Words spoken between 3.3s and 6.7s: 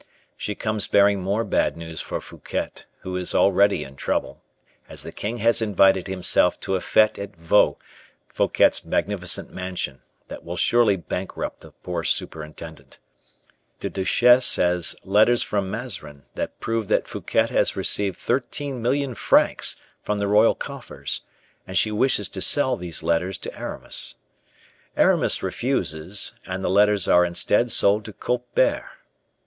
already in trouble, as the king has invited himself